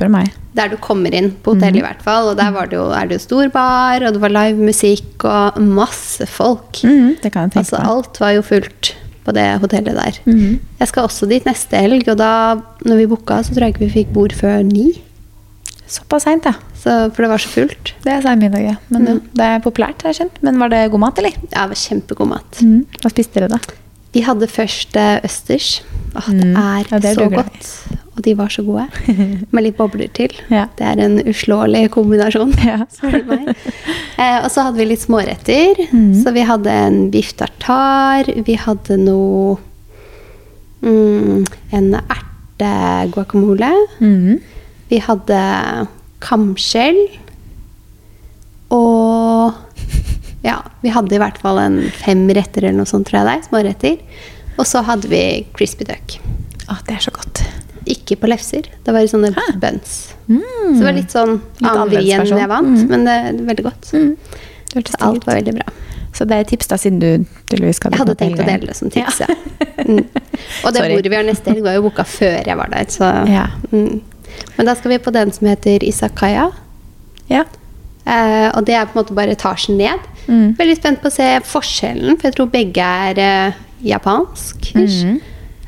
[0.54, 2.30] der du kommer inn på hotellet, i hvert fall.
[2.30, 5.26] Og der var det jo, er det jo stor bar, og det var live musikk
[5.26, 6.84] og masse folk.
[6.86, 8.92] Mm, det kan jeg tenke Altså, alt var jo fullt
[9.24, 10.20] på det hotellet der.
[10.28, 10.60] Mm.
[10.78, 12.30] Jeg skal også dit neste helg, og da
[12.86, 14.92] når vi booka, så tror jeg ikke vi fikk bord før ni.
[15.86, 16.54] Såpass seint, ja.
[16.80, 17.92] Så, for det var så fullt.
[18.04, 18.74] Det er sein middag, ja.
[18.88, 19.20] Men Mm.
[19.34, 20.42] det er populært, har jeg skjønt.
[20.42, 21.30] Men var det god mat, eller?
[21.52, 22.60] Ja, det var kjempegod mat.
[22.62, 22.86] Mm.
[23.02, 23.58] Hva spiste dere, da?
[24.14, 25.82] Vi hadde først eh, østers.
[26.16, 26.56] Åh, det Mm.
[26.56, 27.70] er Ja, det er så godt.
[28.16, 28.86] Og de var så gode.
[29.52, 30.30] Med litt bobler til.
[30.50, 30.68] Ja.
[30.78, 32.54] Det er en uslåelig kombinasjon.
[32.64, 32.78] Ja.
[34.16, 35.74] Eh, og så hadde vi litt småretter.
[35.92, 36.14] Mm.
[36.22, 38.24] Så vi hadde en biff tartar.
[38.46, 39.58] Vi hadde noe
[40.82, 43.72] mm, En erteguacamole.
[44.00, 44.40] Mhm.
[44.94, 45.38] Vi hadde
[46.22, 47.00] kamskjell.
[48.74, 49.52] Og
[50.44, 53.34] ja, vi hadde i hvert fall en fem retter eller noe sånt, tror jeg det
[53.34, 53.44] er.
[53.48, 54.22] Småretter.
[54.60, 55.20] Og så hadde vi
[55.56, 56.18] crispy duck.
[56.70, 57.42] Å, det er så godt.
[57.90, 58.68] Ikke på lefser.
[58.86, 59.46] Det var i sånne Hæ.
[59.60, 59.96] buns.
[60.28, 60.40] Mm.
[60.40, 62.86] Så det var litt sånn annen vri enn jeg vant, Mm.
[62.92, 63.90] men det er veldig godt.
[63.92, 64.14] Mm.
[64.74, 65.66] Så alt var veldig bra.
[66.14, 68.70] Så det er et tips, da, siden du tydeligvis skal Jeg hadde tenkt å dele
[68.70, 69.26] det som tips, ja.
[69.82, 70.04] Mm.
[70.64, 73.10] Og det bordet vi har neste helg, var jo boka før jeg var der, så
[73.28, 73.48] Ja.
[74.34, 74.54] Mm.
[74.56, 76.48] Men da skal vi på den som heter Isakaya.
[77.30, 77.44] Ja.
[78.04, 80.02] Eh, og det er på en måte bare etasjen ned.
[80.26, 80.54] Mm.
[80.58, 84.72] Veldig spent på å se forskjellen, for jeg tror begge er eh, japansk.
[84.76, 85.20] Mm.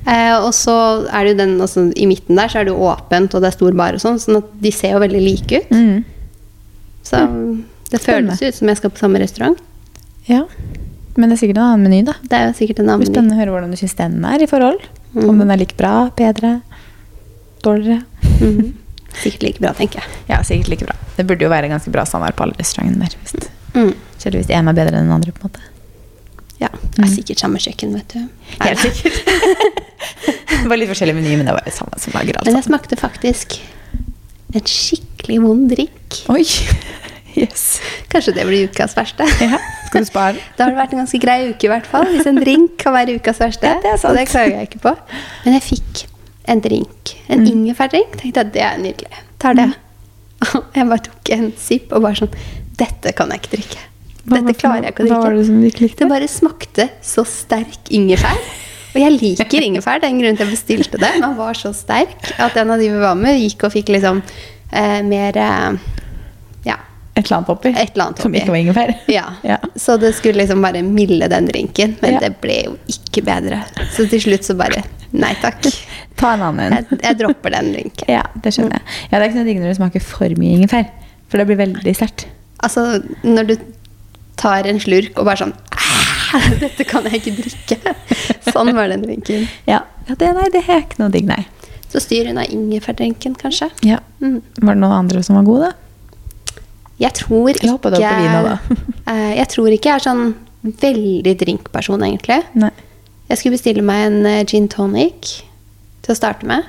[0.06, 0.76] Eh, og så
[1.10, 3.50] er det jo den altså, I midten der så er det jo åpent, og det
[3.50, 5.72] er stor bar og sånn, sånn at de ser jo veldig like ut.
[5.74, 6.04] Mm.
[7.06, 7.22] Så
[7.90, 8.34] det Spennende.
[8.36, 9.62] føles ut som jeg skal på samme restaurant.
[10.30, 10.44] ja.
[11.16, 12.12] Men det er sikkert en annen meny, da.
[12.28, 14.48] Det er jo sikkert en annen spennende å høre hvordan du syns den er i
[14.50, 14.82] forhold.
[15.14, 15.30] Mm.
[15.30, 16.58] Om den er like bra, bedre,
[17.64, 18.02] dårligere.
[18.40, 18.74] Mhm.
[19.16, 20.18] Sikkert like bra, tenker jeg.
[20.28, 20.96] Ja, sikkert like bra.
[21.16, 23.16] Det burde jo være ganske bra samvær på alle restaurantene der.
[23.22, 23.94] Hvis, Mm.
[24.18, 25.60] selv hvis en er bedre enn den andre, på en måte.
[26.60, 28.18] Ja, det er sikkert samme kjøkken, vet du.
[28.18, 28.28] Mm.
[28.60, 29.18] Helt sikkert.
[30.62, 32.64] det var litt forskjellig meny, men det var det samme som lager alt Men jeg
[32.68, 33.58] smakte faktisk
[34.54, 36.22] en skikkelig vond drikk.
[36.32, 36.44] Oi!
[37.36, 37.82] Yes.
[38.08, 39.26] Kanskje det blir ukas verste.
[39.44, 39.58] Ja.
[39.90, 40.38] Skal du spare?
[40.56, 42.06] Det har vært en ganske grei uke, i hvert fall.
[42.14, 43.68] Hvis en drink kan være ukas verste.
[43.68, 44.14] Ja, det er sant.
[44.14, 44.92] Og det klager jeg ikke på.
[45.44, 46.06] Men jeg fikk
[46.48, 47.14] en drink.
[47.28, 47.46] En Mm.
[47.52, 48.16] ingefærdrink.
[48.20, 49.22] Tenkte jeg det er nydelig.
[49.38, 49.68] Tar det.
[50.54, 52.34] Og jeg bare tok en sipp og bare sånn
[52.76, 53.78] Dette kan jeg ikke drikke.
[54.26, 55.38] Hva Dette klarer jeg ikke å Hva var drikke.
[55.38, 55.98] det som du ikke likte?
[56.04, 58.36] Det bare smakte så sterk ingefær.
[58.96, 61.10] Og jeg liker ingefær, det er en grunn til jeg bestilte det.
[61.16, 63.88] Men den var så sterk at en av de vi var med, gikk og fikk
[63.96, 64.22] liksom
[64.72, 65.78] eh, mer eh.
[67.16, 67.70] Et eller annet oppi?
[67.72, 68.90] Et eller annet Som ikke var ingefær?
[69.08, 69.24] Ja.
[69.46, 69.56] Ja.
[69.80, 72.20] Så det skulle liksom bare milde den drinken, men Ja.
[72.20, 73.62] det ble jo ikke bedre.
[73.96, 74.82] Så til slutt så bare
[75.16, 75.64] Nei takk.
[76.18, 78.08] Ta en annen Jeg, jeg dropper den drinken.
[78.10, 78.82] Ja, det skjønner jeg.
[79.10, 80.90] Ja, det er ikke noe digg når det smaker for mye ingefær.
[81.30, 82.26] For det blir veldig sterkt.
[82.66, 83.54] Altså, når du
[84.36, 87.94] tar en slurk og bare sånn «Ah, Dette kan jeg ikke drikke.
[88.52, 89.46] Sånn var den drinken.
[89.70, 91.44] Ja, ja det, nei, det er ikke noe digg, nei.
[91.92, 93.70] Så styr unna ingefærdrinken, kanskje.
[93.86, 94.00] Ja.
[94.20, 94.40] Mm.
[94.58, 95.85] Var det noen andre som var gode, da?
[97.00, 100.04] Jeg tror ikke Jeg det var på vin også, Eh, Jeg tror ikke jeg er
[100.06, 102.40] sånn veldig drinkperson, egentlig.
[102.54, 102.70] Nei.
[103.28, 105.42] Jeg skulle bestille meg en eh, gin tonic
[106.02, 106.64] til å starte med.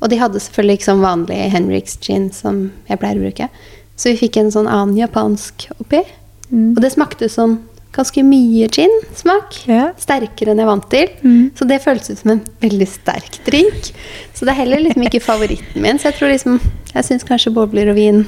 [0.00, 3.48] Og de hadde selvfølgelig ikke sånn vanlig Henriks gin som jeg pleier å bruke.
[3.96, 6.02] Så vi fikk en sånn annen japansk oppi.
[6.50, 6.74] Mm.
[6.76, 7.58] Og det smakte som
[7.96, 9.62] ganske mye gin-smak.
[9.70, 9.86] Ja.
[9.96, 11.08] Sterkere enn jeg vant til.
[11.24, 11.46] Mm.
[11.56, 13.88] Så det føltes ut som en veldig sterk drink.
[14.36, 15.98] Så det er heller liksom ikke favoritten min.
[15.98, 16.60] Så jeg tror liksom
[16.92, 18.22] Jeg syns kanskje bobler og vin.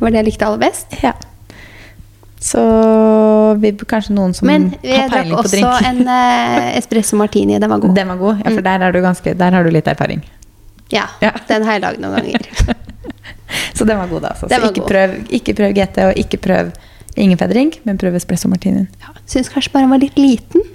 [0.00, 0.96] Var det jeg likte aller best.
[1.02, 1.14] ja.
[2.46, 2.60] Så
[3.58, 7.56] vi, kanskje noen som Men har jeg drakk også en eh, espresso martini.
[7.58, 7.94] Den var god.
[7.96, 8.42] Den var god.
[8.44, 10.20] Ja, for der, er du ganske, der har du litt erfaring.
[10.92, 11.32] Ja, Ja.
[11.48, 12.44] Den har jeg lagd noen ganger.
[13.78, 14.28] Så den var god.
[14.30, 14.46] Altså.
[14.52, 14.90] Den Så ikke god.
[14.92, 16.70] prøv, ikke prøv GT, og ikke prøv
[17.16, 18.86] ingefærdrink, men prøv espresso martinien.
[19.02, 20.62] Ja, Syns kanskje bare den var litt liten.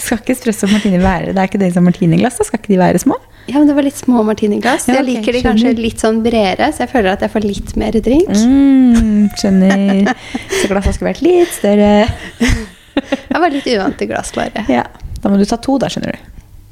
[0.00, 2.46] Skal ikke espresso martini være Det er ikke det som martiniglass, da?
[2.48, 3.16] Skal ikke de være små?
[3.50, 4.88] Ja, men Det var litt små martiniglass.
[4.90, 7.72] Ja, jeg liker de kanskje litt sånn bredere, så jeg føler at jeg får litt
[7.80, 8.30] mer drink.
[8.30, 10.10] Mm, skjønner.
[10.60, 11.92] Så glasset skulle vært litt større.
[13.00, 14.66] Jeg var litt uvant til glass, bare.
[14.70, 14.84] Ja.
[15.22, 16.28] Da må du ta to, da, skjønner du.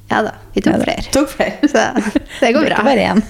[0.09, 1.03] Ja da, vi tok Ja, flere.
[1.13, 1.69] Tok flere.
[1.69, 1.83] Så
[2.41, 2.79] det går bra.
[2.79, 3.21] ikke bare én.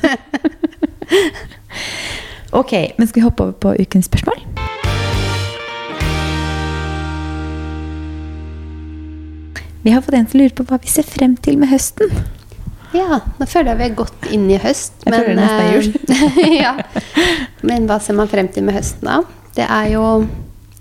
[2.61, 4.45] ok, men skal vi hoppe over på ukens spørsmål?
[9.85, 12.11] Vi har fått en som lurer på hva vi ser frem til med høsten.
[12.97, 14.95] Ja, nå føler jeg vi er godt inn i høst.
[15.05, 15.89] Jeg føler det nesten er jul.
[16.45, 16.73] eh, ja.
[17.69, 19.19] Men hva ser man frem til med høsten, da?
[19.59, 20.05] Det er jo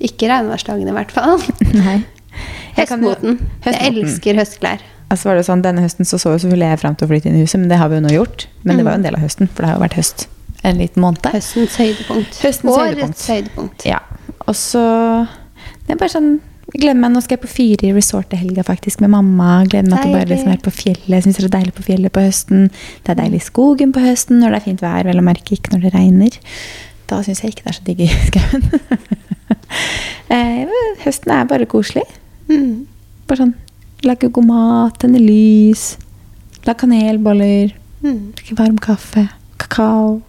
[0.07, 1.35] ikke regnværsdagene, i hvert fall.
[1.75, 1.97] Nei.
[1.97, 3.39] Jo- Høstmoten.
[3.65, 4.83] Jeg elsker høstklær.
[5.09, 7.29] Altså var det sånn, Denne høsten så, så jo selvfølgelig jeg frem til å flytte
[7.31, 8.43] inn i huset, men det har vi jo nå gjort.
[8.67, 10.27] Men det var jo en del av høsten, for det har jo vært høst
[10.67, 11.27] en liten måned.
[11.31, 12.37] Høstens høydepunkt.
[12.43, 13.25] Høstens Årets høydepunkt.
[13.31, 13.85] høydepunkt.
[13.87, 13.99] Ja.
[14.47, 14.81] Og så
[15.87, 16.29] Det er bare sånn
[16.79, 19.63] gleder meg, Nå skal jeg på fire i resort i helga faktisk med mamma.
[19.65, 20.35] Gleder meg til å bare Deilig.
[20.35, 21.23] liksom være på fjellet.
[21.25, 22.67] Syns det er deilig på fjellet på høsten.
[23.03, 25.55] Det er deilig i skogen på høsten når det er fint vær, vel å merke
[25.57, 26.39] ikke når det regner.
[27.07, 28.63] Da syns jeg ikke det er så digg i skauen.
[30.29, 30.67] eh,
[31.05, 32.03] høsten er bare koselig.
[32.51, 32.85] Mm.
[33.27, 33.55] Bare sånn
[34.05, 35.95] Lage god mat, tenne lys,
[36.67, 37.71] lage kanelboller,
[38.03, 38.27] Mm.
[38.53, 39.23] varm kaffe,
[39.57, 40.21] kakao.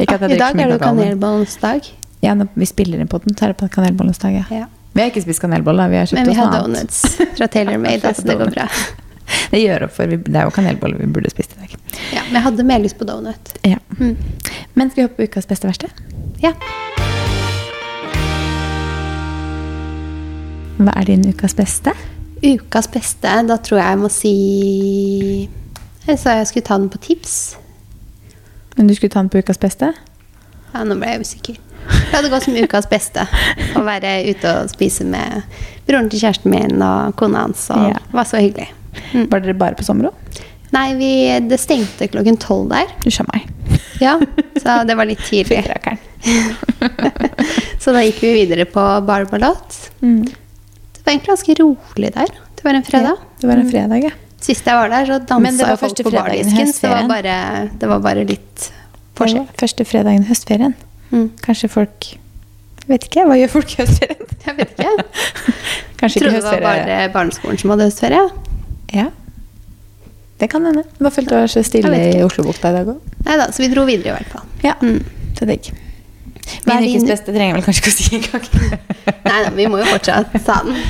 [0.00, 1.86] Ikke at jeg Ah, I dag er det jo kanelbollens dag.
[2.20, 4.32] Ja, når vi spiller inn på den, så er det på kanelbollens dag.
[4.34, 4.44] Ja.
[4.50, 4.66] Ja.
[4.92, 5.88] Vi har ikke spist kanelboller.
[5.88, 7.00] Vi har kjøpt Men vi har donuts
[7.38, 8.68] fra Taylor Made, altså det går bra.
[9.50, 11.76] Det gjør opp for vi, Det er jo kanelboller vi burde spist i dag.
[12.12, 13.54] Ja, men jeg hadde mer lyst på donut.
[13.64, 13.78] Ja.
[13.98, 14.16] Mm.
[14.74, 15.88] Men skal vi hoppe på ukas beste verste?
[16.42, 16.52] Ja.
[20.82, 21.94] Hva er din ukas beste?
[22.42, 24.36] Ukas beste, da tror jeg jeg må si
[26.08, 27.36] Jeg sa jeg skulle ta den på tips.
[28.76, 29.92] Men du skulle ta den på ukas beste?
[30.72, 31.60] Ja, nå ble jeg usikker.
[31.88, 33.24] Det hadde gått som ukas beste
[33.78, 35.42] å være ute og spise med
[35.88, 37.64] broren til kjæresten min og kona hans.
[37.74, 37.98] Og Ja.
[37.98, 38.68] det var så hyggelig.
[39.14, 39.26] Mm.
[39.32, 40.12] Var dere bare på Sommero?
[40.72, 41.10] Nei, vi,
[41.48, 42.86] det stengte klokken tolv der.
[43.04, 43.80] Du skjønner meg.
[44.00, 44.14] Ja,
[44.60, 45.62] så det var litt tidlig.
[47.82, 49.76] Så da gikk vi videre på Barbalot.
[50.04, 50.22] Mm.
[50.24, 52.30] Det var egentlig ganske rolig der.
[52.56, 53.16] Det var en fredag.
[53.18, 54.12] Ja, det var en fredag, ja.
[54.42, 56.70] Sist jeg var der, så dansa var folk på bardisken.
[56.74, 57.36] Så det var, bare,
[57.78, 58.68] det var bare litt
[59.18, 60.74] Det var første fredagen i høstferien.
[61.12, 61.30] Mm.
[61.44, 62.18] Kanskje folk jeg
[62.90, 63.22] Vet ikke.
[63.28, 64.30] Hva gjør folk i høstferien?
[64.46, 65.04] Jeg vet ikke.
[66.00, 66.40] Kanskje ikke høstferie.
[66.40, 68.22] trodde det var bare barneskolen som hadde høstferie.
[68.92, 69.04] Ja.
[70.42, 70.82] Det kan hende.
[70.98, 72.16] Hva følte du var så stille i.
[72.26, 73.12] Oslobukta i dag òg?
[73.28, 74.48] Nei da, så vi dro videre i hvert fall.
[74.66, 74.74] Ja.
[74.82, 74.98] Mm.
[75.42, 75.70] Digg.
[76.62, 78.44] Hva er Min ukes beste trenger vel kanskje ikke å si engang.
[79.28, 80.82] Nei da, vi må jo fortsatt ta den.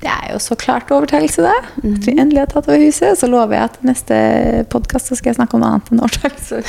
[0.00, 1.54] Det er jo så klart overtakelse, det.
[1.82, 1.94] Mhm.
[1.96, 3.16] At vi endelig har tatt over huset.
[3.20, 4.18] Så lover jeg at neste
[4.72, 6.60] podkast skal jeg snakke om noe annet enn overtakelse.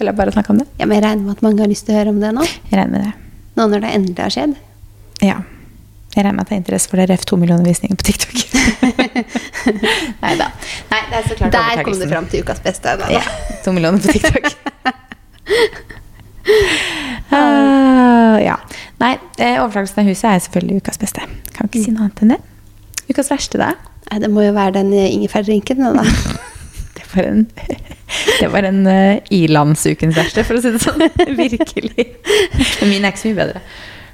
[0.00, 0.64] Føler jeg bare snakke om det.
[0.80, 2.44] Ja, men jeg regner med at mange har lyst til å høre om det nå.
[2.70, 3.10] Jeg regner med det.
[3.58, 4.54] Nå når det endelig har skjedd.
[5.20, 5.34] Ja.
[6.14, 7.04] Jeg regner med at det er interesse for det.
[7.10, 8.38] Ref 2 millioner visninger på TikTok.
[10.24, 10.46] Nei da.
[10.88, 12.94] Nei, det er så klart Der kom det fram til ukas beste.
[12.96, 13.10] Da.
[13.12, 13.20] Ja,
[13.66, 14.48] 2 millioner på TikTok.
[17.28, 18.56] uh, ja.
[19.04, 21.28] Nei, eh, overtakelsen av huset er selvfølgelig ukas beste.
[21.58, 22.40] Kan ikke si noe annet enn det.
[23.12, 23.74] Ukas verste, da?
[24.08, 26.06] Nei, det må jo være den eh, ingefærdrinken da.
[27.14, 27.46] Var en,
[28.40, 31.02] det var en uh, ilandsukens verste, for å si det sånn.
[31.40, 32.06] Virkelig.
[32.80, 33.62] Men min er ikke så mye bedre.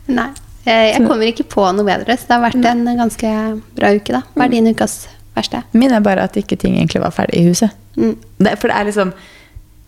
[0.09, 0.29] Nei.
[0.67, 3.33] Jeg, kommer ikke på noe bedre, så det har vært en ganske
[3.77, 4.25] bra uke, da.
[4.35, 5.05] Hva er din ukas
[5.37, 5.61] verste?
[5.79, 7.75] Min er bare at ikke ting egentlig var ferdig i huset.
[7.95, 8.17] Mm.
[8.43, 9.13] Det, for det er liksom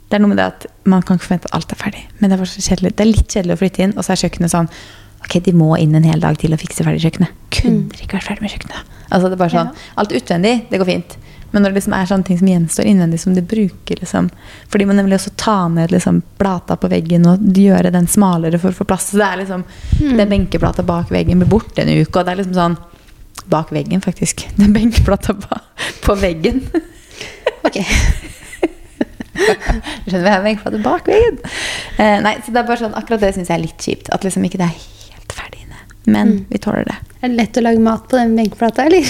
[0.09, 2.05] Det er noe med det at man kan ikke forvente at alt er ferdig.
[2.23, 4.71] Men det det er litt kjedelig å flytte inn, og så er kjøkkenet sånn
[5.18, 7.35] Ok, de må inn en hel dag til å fikse ferdig kjøkkenet.
[7.51, 7.90] Kunne Mm.
[8.01, 8.94] ikke vært ferdig med kjøkkenet?
[9.11, 9.90] Altså det er bare sånn, Ja.
[9.99, 11.16] Alt utvendig, det går fint.
[11.50, 14.26] Men når det liksom er sånne ting som gjenstår innvendig, som du bruker liksom
[14.68, 18.68] Fordi man nemlig også ta ned liksom plata på veggen og gjøre den smalere for
[18.70, 19.11] å få plass.
[19.12, 19.64] Så det er liksom
[19.98, 20.16] Mm.
[20.16, 22.76] Den benkeplata bak veggen blir borte en uke, og det er liksom sånn
[23.48, 24.44] Bak veggen, faktisk.
[24.61, 25.34] Den benkeplata
[26.04, 26.61] på veggen.
[27.64, 27.78] Ok.
[29.38, 31.38] Skjønner, vi har benkeplate bak veggen.
[31.98, 34.11] Eh, nei, så det er bare sånn, akkurat det syns jeg er litt kjipt.
[34.14, 35.80] At liksom ikke det er helt ferdig inne.
[36.06, 36.44] Men Mm.
[36.50, 36.96] vi tåler det.
[37.22, 39.04] Er det lett å lage mat på den benkeplata, eller?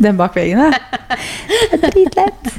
[0.00, 0.72] Den bak veggen, ja.
[1.82, 2.50] Dritlett.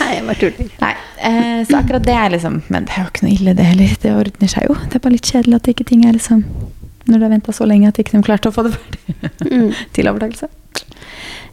[0.00, 0.68] Nei, jeg bare tuller.
[0.80, 0.92] Nei,
[1.30, 3.96] eh, så akkurat det er liksom Men det er jo ikke noe ille, det heller.
[4.02, 4.76] Det ordner seg jo.
[4.86, 6.44] Det er bare litt kjedelig at ikke ting er liksom
[7.08, 8.96] Når du har venta så lenge at ikke de klarte å få det ferdig
[9.50, 9.70] Mm.
[9.96, 10.46] til overtakelse.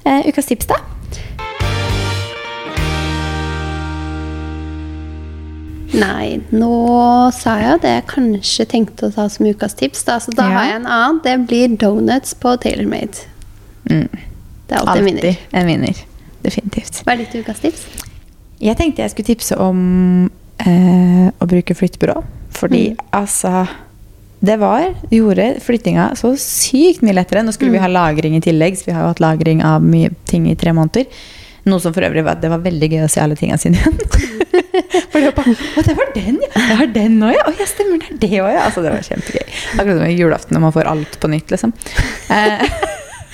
[0.05, 0.75] Eh, ukas tips, da?
[5.97, 6.69] Nei, nå
[7.33, 10.03] sa jeg det jeg kanskje tenkte å ta som ukas tips.
[10.07, 10.57] Da, så da Ja.
[10.57, 11.21] har jeg en annen.
[11.23, 13.23] Det blir donuts på TaylorMade.
[13.89, 14.09] Mm.
[14.67, 15.27] Det er alltid en vinner.
[15.27, 15.95] Alltid en vinner.
[16.47, 17.01] Definitivt.
[17.05, 17.85] Hva er ditt ukas tips?
[18.63, 19.81] Jeg tenkte jeg skulle tipse om
[20.63, 22.21] eh, å bruke flyttebyrå.
[22.57, 23.03] Fordi Mm.
[23.13, 23.67] altså
[24.39, 27.41] Det var, gjorde flyttinga så sykt mye lettere.
[27.43, 27.85] Nå skulle vi Mm.
[27.85, 30.71] ha lagring i tillegg, så vi har jo hatt lagring av mye ting i tre
[30.77, 31.05] måneder.
[31.65, 33.97] Noe som for øvrig var, det var veldig gøy å se alle tingene sine igjen.
[35.11, 36.49] For det var bare Å, det var den, ja!
[36.69, 37.43] Jeg har den òg, ja!
[37.49, 38.61] Å jeg stemmer, det er det òg, ja!
[38.67, 39.45] Altså, det var kjempegøy.
[39.73, 41.73] Akkurat som julaften når man får alt på nytt, liksom.
[42.29, 42.63] Eh,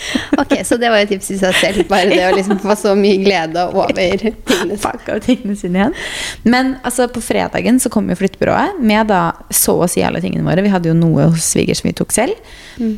[0.41, 1.85] Ok, Så det var jo tips i seg selv.
[1.91, 4.77] Bare det å liksom få så mye glede over tingene.
[4.83, 5.95] opp tingene sine igjen.
[6.43, 10.45] Men altså, på fredagen så kom jo flyttebyrået med da så å si alle tingene
[10.47, 10.65] våre.
[10.65, 12.53] Vi hadde jo noe hos svigers som vi tok selv.
[12.81, 12.97] Mm.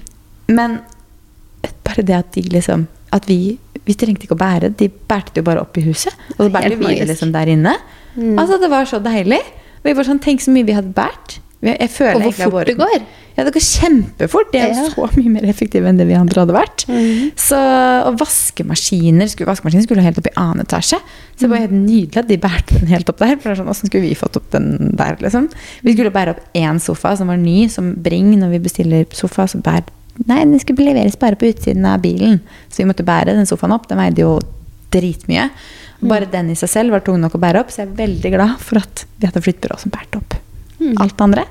[0.56, 0.80] Men
[1.86, 4.78] bare det at de liksom At vi Vi trengte ikke å bære det.
[4.80, 6.14] De bærte det jo bare opp i huset.
[6.38, 7.76] Og så bærte vi det liksom der inne.
[8.40, 9.42] Altså, det var så deilig.
[9.84, 11.36] Og vi var sånn, Tenk så mye vi hadde båret.
[11.64, 13.04] Jeg føler Og hvor fort det går.
[13.36, 14.52] Ja, det går kjempefort.
[14.54, 14.84] De er Ja.
[14.94, 16.86] så mye mer effektive enn det vi andre hadde vært.
[17.36, 17.58] Så,
[18.08, 21.00] og vaskemaskiner skulle, vaskemaskiner skulle helt opp i annen etasje.
[21.36, 23.36] Så det var helt nydelig at de bærte den helt opp der.
[23.36, 25.50] For det er sånn, Hvordan skulle vi fått opp den der, liksom?
[25.84, 29.48] Vi skulle bære opp én sofa som var ny, som Bring når vi bestiller sofa.
[29.48, 29.84] så bær
[30.28, 32.40] Nei, den skulle leveres bare på utsiden av bilen.
[32.72, 33.90] Så vi måtte bære den sofaen opp.
[33.90, 34.40] Den veide jo
[34.92, 35.50] dritmye.
[36.02, 38.00] Og bare den i seg selv var tung nok å bære opp, så jeg er
[38.08, 40.36] veldig glad for at vi hadde flyttbyrå som bærte opp
[41.02, 41.46] alt det andre.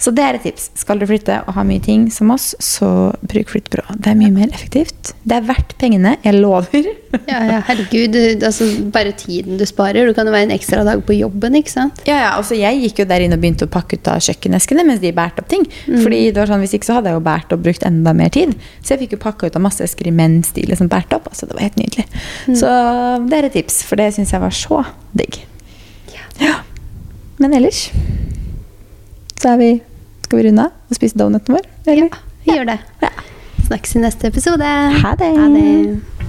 [0.00, 0.70] Så det er et tips.
[0.80, 3.96] Skal du flytte og ha mye ting som oss, så bruk flyttebyrå.
[4.00, 5.12] Det er mye mer effektivt.
[5.22, 6.90] Det er verdt pengene, jeg lover.
[7.26, 8.14] Ja, ja, herregud.
[8.46, 10.06] Altså, bare tiden du sparer.
[10.06, 11.98] Du kan jo være en ekstra dag på jobben, ikke sant?
[12.06, 14.84] Ja, ja, altså Jeg gikk jo der inn og begynte å pakke ut av kjøkkeneskene
[14.86, 15.64] mens de bærte opp ting.
[15.88, 18.30] Fordi det var sånn, Hvis ikke så hadde jeg jo bært og brukt enda mer
[18.30, 18.54] tid.
[18.78, 21.26] Så jeg fikk jo pakka ut av masse esker mens de liksom bærte opp.
[21.32, 22.06] Altså Det var helt nydelig.
[22.62, 22.70] Så
[23.26, 24.84] det er et tips, for det syns jeg var så
[25.18, 25.42] digg.
[26.38, 26.60] Ja.
[27.42, 27.88] Men ellers
[29.40, 29.70] så er vi
[30.26, 31.66] Skal vi runde av og spise donuten vår?
[31.90, 32.12] Eller?
[32.44, 32.78] Vi gjør det.
[33.02, 33.10] Ja.
[33.66, 34.70] Snakkes i neste episode.
[35.02, 35.32] Ha det.
[35.40, 36.19] Ha det.